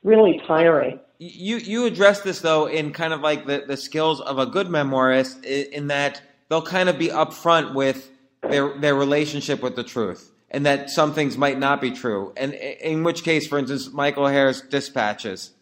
[0.02, 0.98] really tiring.
[1.18, 4.66] you you address this though in kind of like the, the skills of a good
[4.68, 8.10] memoirist in that they'll kind of be upfront with
[8.50, 12.54] their their relationship with the truth and that some things might not be true and
[12.54, 15.52] in which case for instance michael herr's dispatches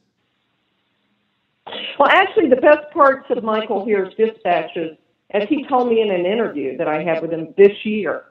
[1.99, 4.97] Well, actually, the best parts of Michael Herr's dispatches,
[5.31, 8.25] as he told me in an interview that I had with him this year,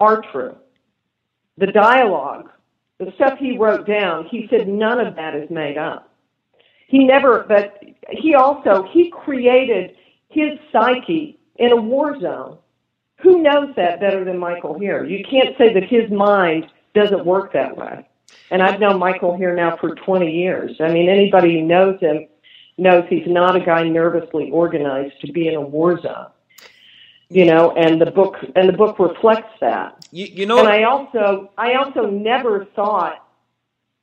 [0.00, 0.56] are true.
[1.58, 2.50] The dialogue,
[2.98, 6.10] the stuff he wrote down, he said none of that is made up.
[6.88, 9.96] He never, but he also, he created
[10.28, 12.58] his psyche in a war zone.
[13.22, 15.04] Who knows that better than Michael Herr?
[15.04, 18.08] You can't say that his mind doesn't work that way.
[18.50, 20.76] And I've known Michael Herr now for 20 years.
[20.80, 22.26] I mean, anybody who knows him
[22.78, 26.26] knows he's not a guy nervously organized to be in a war zone.
[27.28, 30.06] You know, and the book and the book reflects that.
[30.10, 33.26] you, you know And I also I also never thought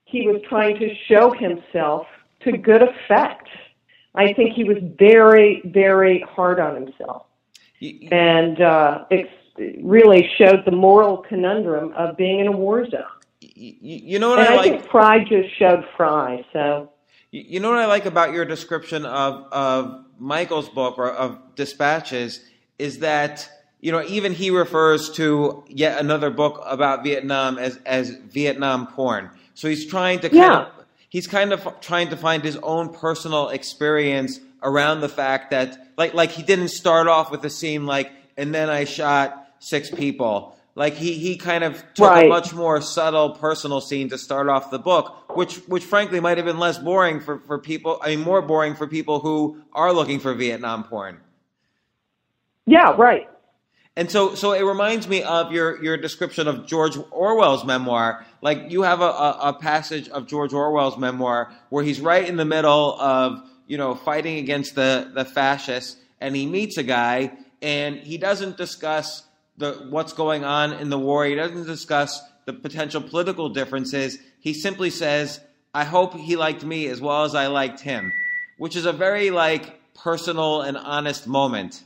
[0.06, 2.08] he was trying to show himself
[2.42, 3.48] to good effect.
[4.16, 7.28] I think he was very, very hard on himself
[8.12, 9.30] and uh, ex-
[9.82, 13.04] really showed the moral conundrum of being in a war zone.
[13.42, 16.46] you, you know what And i I like think Frey just showed Frey.
[16.54, 16.90] So
[17.32, 21.38] You you know what I like about your description of of Michael's book or of
[21.56, 22.42] Dispatches
[22.78, 23.50] is that
[23.82, 29.30] you know even he refers to yet another book about Vietnam as as Vietnam porn.
[29.54, 30.60] So he's trying to kind Yeah.
[30.62, 30.68] of
[31.10, 36.14] he's kind of trying to find his own personal experience around the fact that like
[36.14, 40.56] like he didn't start off with a scene like and then I shot six people.
[40.76, 44.72] Like he, he kind of took a much more subtle personal scene to start off
[44.72, 48.00] the book, which which frankly might have been less boring for, for people.
[48.02, 51.20] I mean, more boring for people who are looking for Vietnam porn.
[52.66, 53.28] yeah, right.
[53.96, 58.26] And so, so it reminds me of your, your description of George Orwell's memoir.
[58.42, 62.38] Like you have a, a, a passage of George Orwell's memoir where he's right in
[62.38, 67.32] the middle of, you know, fighting against the, the fascists and he meets a guy
[67.62, 69.24] and he doesn't discuss
[69.58, 71.24] the, what's going on in the war.
[71.24, 74.18] He doesn't discuss the potential political differences.
[74.40, 75.40] He simply says,
[75.74, 78.12] I hope he liked me as well as I liked him,
[78.58, 81.84] which is a very like personal and honest moment.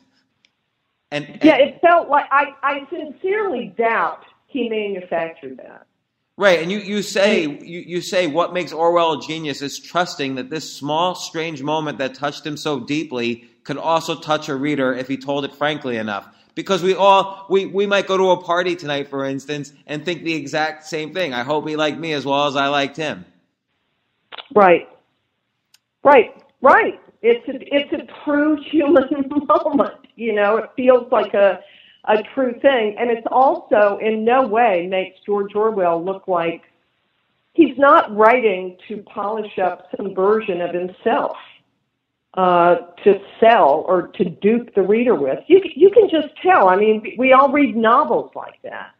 [1.11, 5.85] And, and yeah, it felt like I, I sincerely doubt he manufactured that.
[6.35, 10.35] Right, and you, you say you, you say what makes Orwell a genius is trusting
[10.35, 14.93] that this small, strange moment that touched him so deeply could also touch a reader
[14.93, 16.27] if he told it frankly enough.
[16.55, 20.23] Because we all we, we might go to a party tonight, for instance, and think
[20.23, 21.33] the exact same thing.
[21.33, 23.25] I hope he liked me as well as I liked him.
[24.55, 24.87] Right.
[26.03, 26.31] Right.
[26.61, 26.99] Right.
[27.21, 29.93] It's a, it's a true human moment.
[30.15, 31.61] You know, it feels like a
[32.05, 36.63] a true thing, and it's also in no way makes George Orwell look like
[37.53, 41.37] he's not writing to polish up some version of himself
[42.33, 45.39] uh, to sell or to dupe the reader with.
[45.47, 46.67] You you can just tell.
[46.67, 48.91] I mean, we all read novels like that.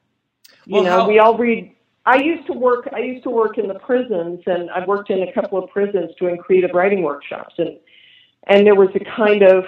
[0.65, 1.73] You well, know, how- we all read
[2.05, 2.89] I used to work.
[2.93, 6.11] I used to work in the prisons, and I've worked in a couple of prisons
[6.19, 7.77] doing creative writing workshops, and
[8.47, 9.63] and there was a kind of,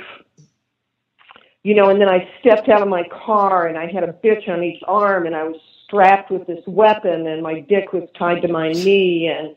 [1.66, 4.48] you know, and then I stepped out of my car, and I had a bitch
[4.48, 8.44] on each arm, and I was strapped with this weapon, and my dick was tied
[8.44, 9.56] to my knee, and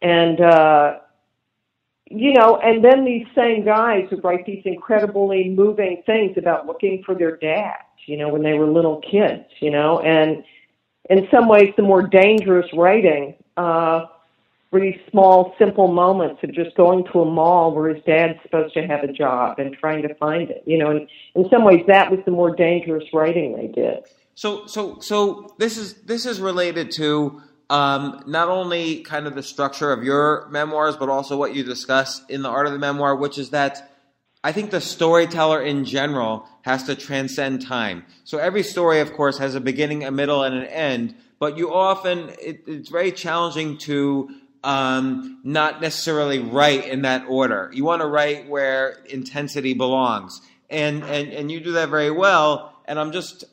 [0.00, 1.00] and uh,
[2.10, 7.02] you know, and then these same guys who write these incredibly moving things about looking
[7.04, 10.42] for their dads, you know, when they were little kids, you know, and
[11.10, 14.06] in some ways, the more dangerous writing uh,
[14.80, 18.86] these small, simple moments of just going to a mall where his dad's supposed to
[18.86, 20.62] have a job and trying to find it.
[20.66, 24.04] You know, and in some ways, that was the more dangerous writing they did.
[24.34, 29.42] So, so, so this is this is related to um, not only kind of the
[29.42, 33.14] structure of your memoirs, but also what you discuss in the art of the memoir,
[33.14, 33.92] which is that
[34.44, 38.04] I think the storyteller in general has to transcend time.
[38.24, 41.72] So every story, of course, has a beginning, a middle, and an end, but you
[41.72, 44.28] often, it, it's very challenging to
[44.64, 47.70] um, not necessarily write in that order.
[47.72, 50.40] You want to write where intensity belongs.
[50.70, 52.74] And, and, and you do that very well.
[52.86, 53.44] And I'm just,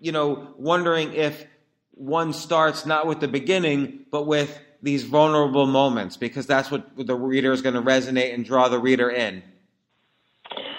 [0.00, 1.46] you know, wondering if
[1.92, 7.14] one starts not with the beginning, but with these vulnerable moments, because that's what the
[7.14, 9.42] reader is going to resonate and draw the reader in.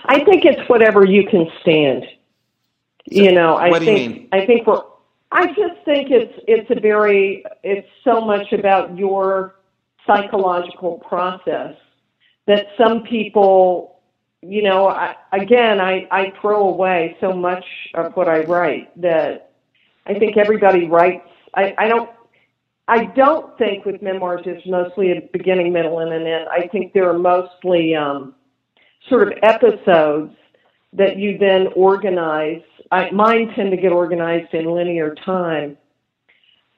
[0.06, 2.04] I think it's whatever you can stand.
[2.04, 4.82] So you know, I think I think we're.
[5.32, 9.56] I just think it's it's a very it's so much about your
[10.08, 11.76] psychological process
[12.48, 14.00] that some people,
[14.42, 19.52] you know, I, again, I I throw away so much of what I write that
[20.06, 21.28] I think everybody writes.
[21.54, 22.10] I I don't
[22.88, 26.48] I don't think with memoirs it's mostly a beginning, middle, and an end.
[26.50, 28.34] I think they're mostly um,
[29.10, 30.34] sort of episodes
[30.94, 32.62] that you then organize.
[32.92, 35.78] I, mine tend to get organized in linear time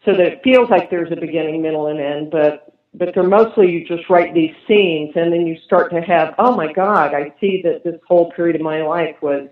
[0.04, 3.71] so that it feels like there's a beginning, middle, and end, but but they're mostly
[3.71, 7.34] you just write these scenes and then you start to have, oh my God, I
[7.39, 9.47] see that this whole period of my life was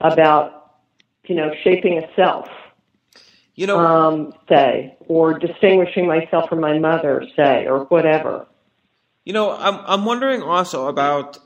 [0.00, 0.76] about,
[1.26, 2.48] you know, shaping a self.
[3.54, 8.46] You know, um, say, or distinguishing myself from my mother, say, or whatever.
[9.24, 11.38] You know, I'm I'm wondering also about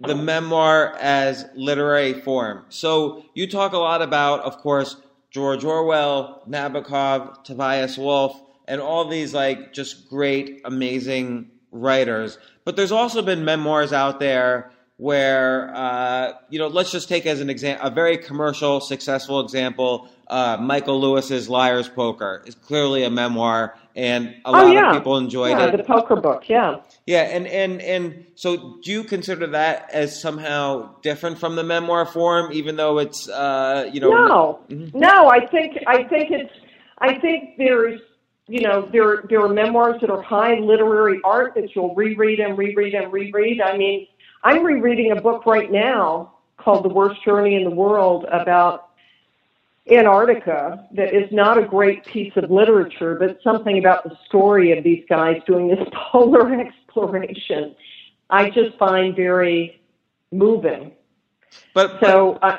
[0.00, 2.66] the memoir as literary form.
[2.68, 4.96] So you talk a lot about, of course,
[5.30, 12.38] George Orwell, Nabokov, Tobias Wolff, and all these like just great, amazing writers.
[12.64, 17.40] But there's also been memoirs out there where, uh, you know, let's just take as
[17.40, 23.10] an example, a very commercial, successful example, uh, Michael Lewis's Liar's Poker is clearly a
[23.10, 24.90] memoir, and a oh, lot yeah.
[24.90, 25.76] of people enjoyed yeah, it.
[25.76, 26.76] The poker book, yeah.
[27.06, 32.06] Yeah, and, and, and so do you consider that as somehow different from the memoir
[32.06, 34.10] form, even though it's, uh, you know?
[34.10, 34.96] No, mm-hmm.
[34.96, 36.52] no, I think, I think it's,
[36.98, 38.00] I think there's,
[38.46, 42.58] you know, there, there are memoirs that are high literary art that you'll reread and
[42.58, 43.60] reread and reread.
[43.60, 44.06] I mean,
[44.42, 48.90] I'm rereading a book right now called The Worst Journey in the World about
[49.90, 54.84] Antarctica that is not a great piece of literature, but something about the story of
[54.84, 57.74] these guys doing this polar exploration.
[58.30, 59.80] I just find very
[60.32, 60.92] moving.
[61.74, 62.58] But, so uh,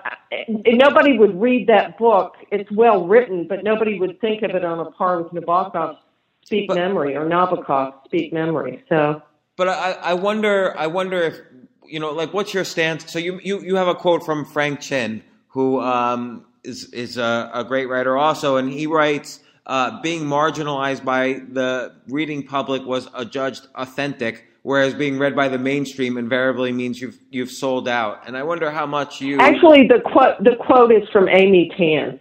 [0.49, 2.35] nobody would read that book.
[2.51, 5.97] It's well written, but nobody would think of it on a par with Nabokov's
[6.43, 8.83] Speak but, Memory or Nabokov's Speak Memory.
[8.89, 9.21] So,
[9.55, 11.39] but I, I wonder, I wonder if
[11.87, 13.11] you know, like, what's your stance?
[13.11, 17.51] So you, you, you have a quote from Frank Chin, who um, is is a,
[17.53, 19.39] a great writer also, and he writes.
[19.67, 25.59] Uh, being marginalized by the reading public was adjudged authentic, whereas being read by the
[25.59, 28.27] mainstream invariably means you've you've sold out.
[28.27, 32.19] And I wonder how much you Actually, the quote the quote is from Amy Tan.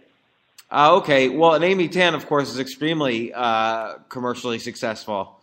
[0.71, 5.39] Uh, okay, well, and Amy Tan, of course, is extremely uh, commercially successful,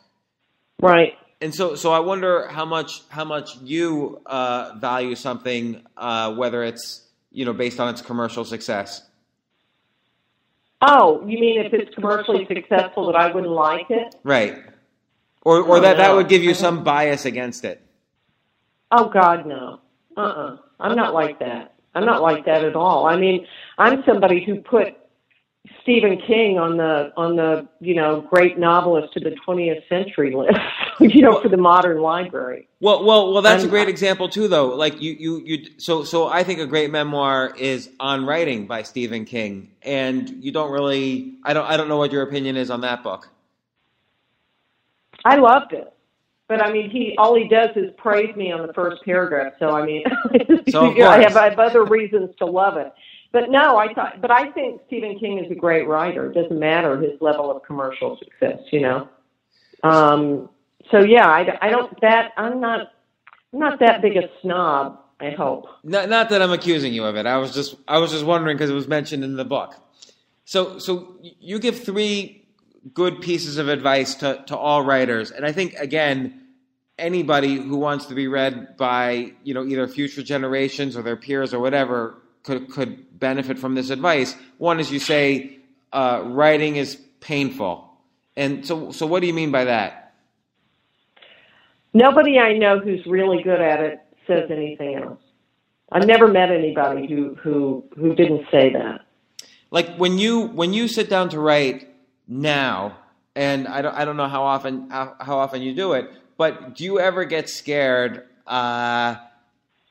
[0.81, 1.15] Right.
[1.41, 6.63] and so so I wonder how much how much you uh, value something, uh, whether
[6.63, 9.09] it's you know based on its commercial success.
[10.83, 14.17] Oh, you mean if it's commercially successful that I wouldn't like it?
[14.25, 14.72] Right.
[15.45, 17.83] Or, or Oh, that, that would give you some bias against it.
[18.91, 19.81] Oh God, no.
[20.17, 20.57] Uh-uh.
[20.81, 21.75] I'm not like that.
[21.95, 23.07] I'm not like that at all.
[23.07, 23.47] I mean,
[23.79, 24.95] I'm somebody who put
[25.83, 30.59] Stephen King on the on the you know great novelist of the 20th century list.
[31.01, 32.69] you know, for the modern library.
[32.81, 33.43] Well, well, well.
[33.43, 34.69] That's a I'm- great example too, though.
[34.75, 35.67] Like you, you, you.
[35.79, 40.53] So, so I think a great memoir is on writing by Stephen King, and you
[40.53, 41.35] don't really.
[41.45, 41.65] I don't.
[41.67, 43.29] I don't know what your opinion is on that book.
[45.25, 45.93] I loved it.
[46.49, 49.55] But I mean, he all he does is praise me on the first paragraph.
[49.59, 50.05] So I mean,
[50.69, 51.37] So, I, have.
[51.37, 52.93] I have other reasons to love it.
[53.33, 54.21] But no, I thought.
[54.21, 56.31] But I think Stephen King is a great writer.
[56.31, 58.61] It doesn't matter his level of commercial success.
[58.71, 59.09] You know.
[59.83, 60.51] Um.
[60.91, 61.99] So yeah, I, I don't.
[62.03, 62.89] That I'm not.
[63.53, 64.99] I'm not that big a snob.
[65.21, 65.69] I hope.
[65.85, 67.27] Not, not that I'm accusing you of it.
[67.27, 69.77] I was just, I was just wondering because it was mentioned in the book.
[70.45, 72.42] So, so you give three
[72.95, 76.43] good pieces of advice to, to all writers, and I think again,
[76.99, 81.55] anybody who wants to be read by you know either future generations or their peers
[81.55, 84.37] or whatever could could benefit from this advice.
[84.59, 85.59] One is you say
[85.93, 87.91] uh, writing is painful,
[88.37, 90.15] and so so what do you mean by that?
[91.95, 95.21] Nobody I know who's really good at it says anything else.
[95.93, 99.03] I've never met anybody who who who didn't say that.
[99.73, 101.89] like when you when you sit down to write
[102.41, 102.97] now
[103.37, 106.85] and i don't, I don't know how often how, often you do it but do
[106.85, 109.17] you ever get scared uh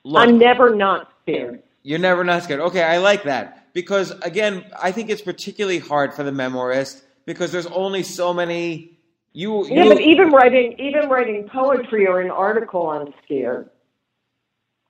[0.03, 1.61] look, I'm never not scared.
[1.83, 6.13] you're never not scared okay i like that because again i think it's particularly hard
[6.13, 8.97] for the memoirist because there's only so many
[9.33, 13.69] you, Yeah, you but even writing even writing poetry or an article, I'm scared.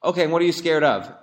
[0.04, 1.14] okay and what are you scared of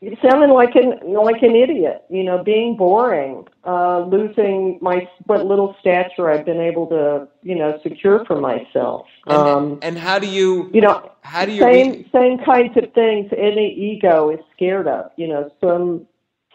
[0.00, 2.04] You're sounding like an like an idiot.
[2.08, 7.54] You know, being boring, uh, losing my what little stature I've been able to you
[7.54, 9.06] know secure for myself.
[9.26, 12.76] and, Um, and how do you you know, how do you same re- same kinds
[12.76, 15.10] of things any ego is scared of.
[15.16, 16.06] You know, some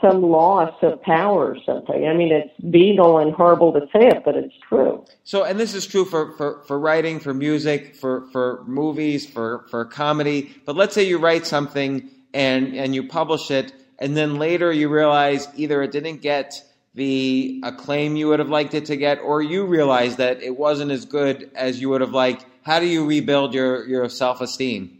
[0.02, 2.08] some loss of power or something.
[2.08, 5.04] I mean, it's venal and horrible to say it, but it's true.
[5.24, 9.66] So, and this is true for, for, for writing, for music, for, for movies, for,
[9.72, 10.56] for comedy.
[10.66, 14.90] But let's say you write something and, and you publish it, and then later you
[14.90, 16.62] realize either it didn't get
[16.98, 20.90] the acclaim you would have liked it to get, or you realize that it wasn't
[20.90, 22.44] as good as you would have liked.
[22.64, 24.98] How do you rebuild your, your self esteem?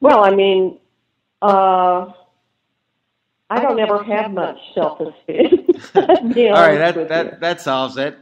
[0.00, 0.78] Well, I mean,
[1.40, 2.10] uh,
[3.48, 5.66] I don't ever have much self-esteem.
[5.94, 8.18] All right, that, that, that solves it.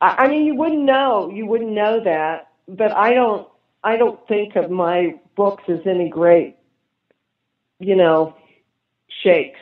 [0.00, 1.30] I, I mean, you wouldn't know.
[1.30, 2.48] You wouldn't know that.
[2.68, 3.46] But I don't.
[3.84, 6.56] I don't think of my books as any great,
[7.78, 8.34] you know,
[9.22, 9.60] shakes.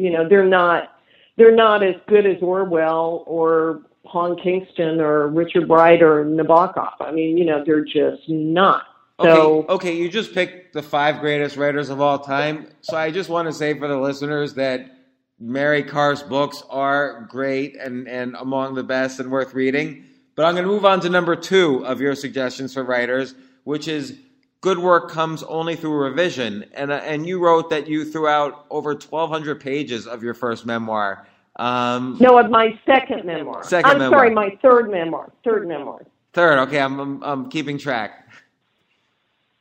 [0.00, 0.96] You know, they're not.
[1.36, 6.92] They're not as good as Orwell or Hong Kingston or Richard Wright or Nabokov.
[7.00, 8.84] I mean, you know, they're just not.
[9.18, 12.68] Okay, okay, you just picked the five greatest writers of all time.
[12.80, 14.90] So I just want to say for the listeners that
[15.38, 20.04] Mary Karr's books are great and, and among the best and worth reading.
[20.36, 23.34] But I'm going to move on to number two of your suggestions for writers,
[23.64, 24.16] which is
[24.60, 26.64] good work comes only through revision.
[26.74, 30.66] And, uh, and you wrote that you threw out over 1,200 pages of your first
[30.66, 31.26] memoir.
[31.56, 33.64] Um, no, of my second memoir.
[33.64, 34.18] Second I'm memoir.
[34.18, 35.32] sorry, my third memoir.
[35.44, 36.04] Third memoir.
[36.32, 38.28] Third, okay, I'm, I'm, I'm keeping track.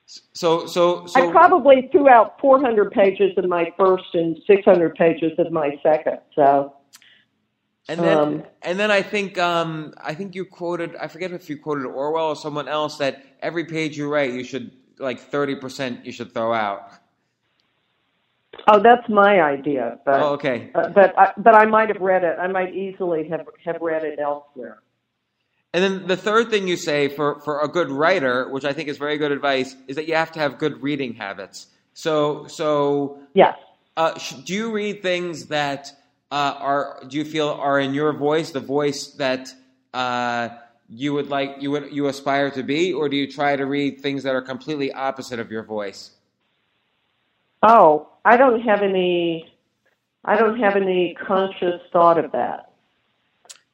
[0.06, 1.30] So, so, so.
[1.30, 6.20] I probably threw out 400 pages of my first and 600 pages of my second.
[6.36, 6.74] So
[7.88, 10.96] And then, Um, and then I think, um, I think you quoted.
[10.96, 14.44] I forget if you quoted Orwell or someone else that every page you write, you
[14.44, 16.92] should like thirty percent you should throw out.
[18.68, 20.70] Oh, that's my idea, but Oh, okay.
[20.76, 22.38] uh, but I, but I might have read it.
[22.40, 24.80] I might easily have have read it elsewhere.
[25.74, 28.90] And then the third thing you say for for a good writer, which I think
[28.90, 31.68] is very good advice, is that you have to have good reading habits.
[31.94, 33.56] So, so Yes.
[33.98, 35.92] uh, sh- do you read things that
[36.32, 37.04] uh, are?
[37.08, 39.54] Do you feel are in your voice, the voice that?
[40.92, 44.02] You would like you would you aspire to be, or do you try to read
[44.02, 46.12] things that are completely opposite of your voice?
[47.62, 49.54] Oh, I don't have any.
[50.26, 52.72] I don't have any conscious thought of that.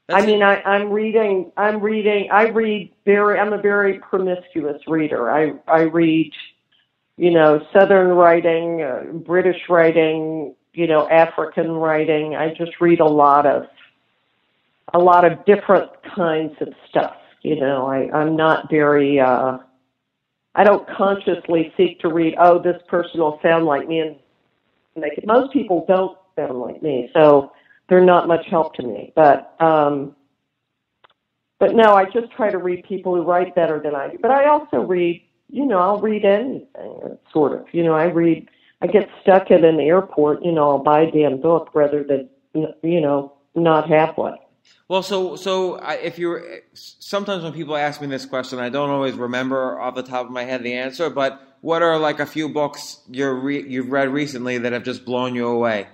[0.08, 1.52] That's- I mean, I, I'm reading.
[1.58, 2.30] I'm reading.
[2.32, 3.40] I read very.
[3.40, 5.32] I'm a very promiscuous reader.
[5.32, 6.34] I I read,
[7.18, 12.36] you know, Southern writing, uh, British writing, you know, African writing.
[12.36, 13.68] I just read a lot of,
[14.94, 17.16] a lot of different kinds of stuff.
[17.42, 19.20] You know, I I'm not very.
[19.20, 19.60] uh
[20.58, 22.36] I don't consciously seek to read.
[22.40, 24.16] Oh, this person will sound like me, and
[24.96, 25.28] make it.
[25.28, 27.52] Most people don't sound like me, so
[27.90, 29.12] they're not much help to me.
[29.16, 30.16] But um,
[31.60, 34.18] but no, I just try to read people who write better than I do.
[34.22, 36.68] But I also read, you know, I'll read anything,
[37.34, 37.66] sort of.
[37.74, 38.50] You know, I read.
[38.82, 42.30] I get stuck at an airport, you know, I'll buy a damn book rather than,
[42.84, 44.38] you know, not have one.
[44.88, 46.44] Well, so so if you're
[46.74, 50.32] sometimes when people ask me this question, I don't always remember off the top of
[50.32, 51.10] my head the answer.
[51.10, 55.04] But what are like a few books you're re, you've read recently that have just
[55.04, 55.88] blown you away?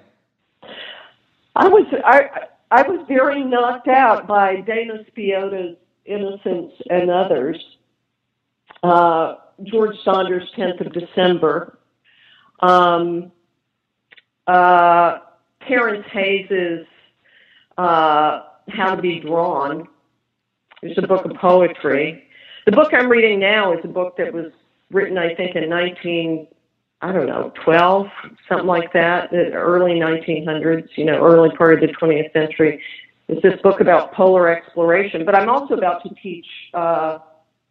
[1.56, 2.30] I was I
[2.70, 7.64] I was very knocked out by Dana Spiotta's Innocence and Others.
[8.84, 11.78] Uh, George Saunders' Tenth of December.
[12.60, 13.32] Um,
[14.48, 15.20] uh,
[15.68, 16.88] Terrence Hayes's
[17.78, 18.42] uh,
[18.74, 19.88] How to Be Drawn.
[20.82, 22.28] It's a book of poetry.
[22.66, 24.52] The book I'm reading now is a book that was
[24.92, 26.48] written, I think, in 19,
[27.02, 28.08] I don't know, 12,
[28.48, 32.82] something like that, the early 1900s, you know, early part of the 20th century.
[33.28, 37.20] It's this book about polar exploration, but I'm also about to teach uh,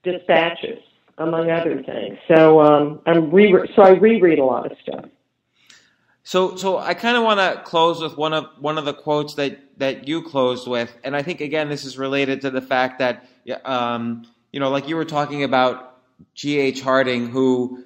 [0.02, 0.78] dispatches,
[1.18, 2.16] among other things.
[2.28, 5.04] So um, I'm re- so I reread a lot of stuff.
[6.22, 9.34] So, so I kind of want to close with one of one of the quotes
[9.34, 12.98] that that you closed with, and I think again this is related to the fact
[12.98, 13.26] that,
[13.64, 15.98] um, you know, like you were talking about
[16.34, 16.58] G.
[16.58, 16.82] H.
[16.82, 17.84] Hardy, who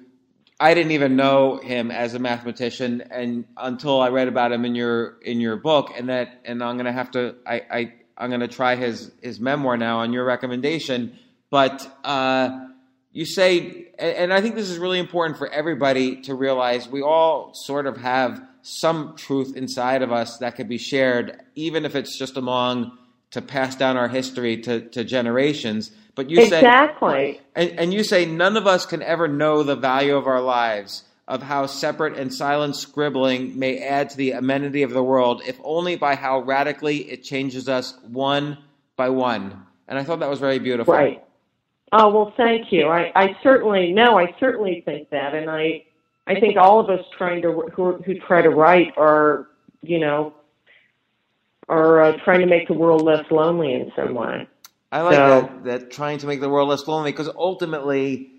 [0.59, 4.75] I didn't even know him as a mathematician, and until I read about him in
[4.75, 8.49] your in your book, and that, and I'm gonna have to, I, I I'm gonna
[8.49, 11.17] try his his memoir now on your recommendation,
[11.49, 11.89] but.
[12.03, 12.67] Uh,
[13.15, 17.53] you say, and I think this is really important for everybody to realize we all
[17.53, 22.17] sort of have some truth inside of us that could be shared, even if it's
[22.17, 22.91] just among
[23.31, 25.91] to pass down our history to, to generations.
[26.13, 27.35] But you exactly.
[27.35, 30.41] say, and, and you say, none of us can ever know the value of our
[30.41, 35.41] lives, of how separate and silent scribbling may add to the amenity of the world,
[35.47, 38.57] if only by how radically it changes us one
[38.97, 39.65] by one.
[39.87, 40.93] And I thought that was very beautiful.
[40.93, 41.21] Right.
[41.91, 42.87] Oh well, thank you.
[42.87, 45.83] I, I certainly no, I certainly think that, and I
[46.27, 49.47] I think all of us trying to who, who try to write are
[49.81, 50.33] you know
[51.69, 54.47] are uh, trying to make the world less lonely in some way.
[54.91, 58.31] I like So- that, that trying to make the world less lonely because ultimately,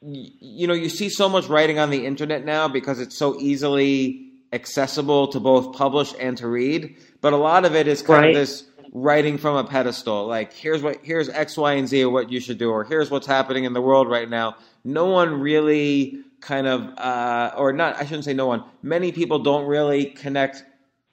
[0.00, 3.38] y- you know, you see so much writing on the internet now because it's so
[3.40, 6.96] easily accessible to both publish and to read.
[7.20, 8.28] But a lot of it is kind Right.
[8.30, 10.26] of this writing from a pedestal.
[10.26, 13.26] Like here's what here's X, Y, and Z what you should do, or here's what's
[13.26, 14.56] happening in the world right now.
[14.84, 17.96] No one really kind of, uh, or not.
[17.96, 18.64] I shouldn't say no one.
[18.82, 20.64] Many people don't really connect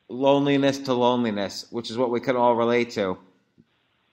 [0.09, 3.17] loneliness to loneliness, which is what we can all relate to.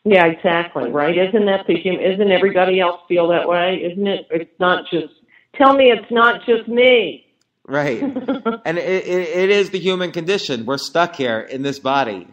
[0.04, 0.90] Yeah, exactly.
[0.90, 1.16] Right?
[1.18, 3.76] Isn't that the human Isn't everybody else feel that way?
[3.90, 4.26] Isn't it?
[4.30, 5.12] It's not just.
[5.56, 7.26] Tell me, it's not just me.
[7.64, 8.00] Right.
[8.64, 10.66] and it, it, it is the human condition.
[10.66, 12.28] We're stuck here in this body.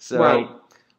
[0.00, 0.48] So, Right.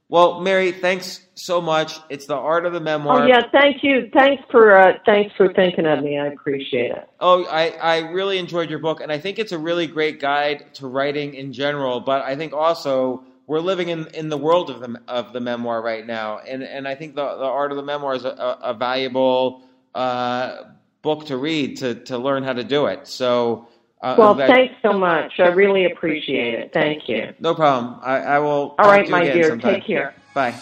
[0.09, 1.99] well, Mary, thanks so much.
[2.09, 3.23] It's the art of the memoir.
[3.23, 4.11] Oh yeah, thank you.
[4.13, 6.19] Thanks for uh, thanks for thinking of me.
[6.19, 7.09] I appreciate it.
[7.19, 10.75] Oh, I, I really enjoyed your book, and I think it's a really great guide
[10.75, 11.99] to writing in general.
[11.99, 15.81] But I think also we're living in, in the world of the of the memoir
[15.81, 18.59] right now, and and I think the the art of the memoir is a, a,
[18.61, 19.63] a valuable
[19.95, 20.57] uh,
[21.01, 23.07] book to read to to learn how to do it.
[23.07, 23.67] So.
[24.01, 25.33] Uh, Well, I'm thanks so much.
[25.39, 26.71] I really appreciate it.
[26.73, 27.33] Thank you.
[27.39, 27.99] No problem.
[28.03, 28.47] I, I will.
[28.49, 29.49] All talk right, to you my again dear.
[29.49, 29.73] sometime.
[29.75, 30.15] Take care.
[30.33, 30.53] Bye.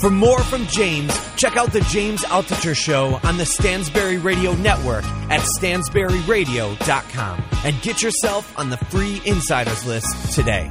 [0.00, 5.02] For more from James, check out the James Altucher Show on the Stansberry Radio Network
[5.28, 10.70] at stansberryradio.com and get yourself on the free insiders list today.